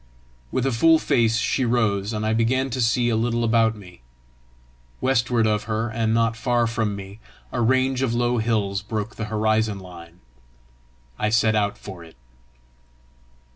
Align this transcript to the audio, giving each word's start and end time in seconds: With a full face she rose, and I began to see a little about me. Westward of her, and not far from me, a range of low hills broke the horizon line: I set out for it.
With 0.51 0.65
a 0.65 0.71
full 0.71 0.97
face 0.97 1.37
she 1.37 1.63
rose, 1.63 2.11
and 2.11 2.25
I 2.25 2.33
began 2.33 2.71
to 2.71 2.81
see 2.81 3.09
a 3.09 3.15
little 3.15 3.43
about 3.43 3.75
me. 3.75 4.01
Westward 4.99 5.45
of 5.45 5.65
her, 5.65 5.89
and 5.89 6.11
not 6.11 6.35
far 6.35 6.65
from 6.65 6.95
me, 6.95 7.19
a 7.51 7.61
range 7.61 8.01
of 8.01 8.15
low 8.15 8.39
hills 8.39 8.81
broke 8.81 9.15
the 9.15 9.25
horizon 9.25 9.77
line: 9.79 10.19
I 11.19 11.29
set 11.29 11.55
out 11.55 11.77
for 11.77 12.03
it. 12.03 12.15